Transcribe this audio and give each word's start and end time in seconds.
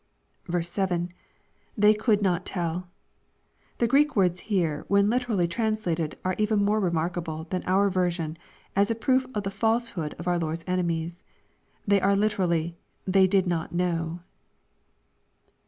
7.— 0.61 1.09
[They 1.77 1.93
could 1.93 2.23
not 2.23 2.43
tell,] 2.43 2.89
The 3.77 3.85
Greek 3.85 4.15
words 4.15 4.39
here, 4.39 4.83
when 4.87 5.11
literally 5.11 5.47
translated, 5.47 6.17
are 6.25 6.33
even 6.39 6.65
more 6.65 6.79
remarkable 6.79 7.43
than 7.51 7.63
our 7.67 7.87
version, 7.91 8.35
as 8.75 8.89
a 8.89 8.95
proof 8.95 9.27
of 9.35 9.43
the 9.43 9.51
felsehood 9.51 10.15
of 10.17 10.27
our 10.27 10.39
Lord's 10.39 10.63
enemies. 10.65 11.21
They 11.87 12.01
are 12.01 12.15
literally," 12.15 12.79
they 13.05 13.27
did 13.27 13.45
EiQt 13.45 13.73
know." 13.73 14.21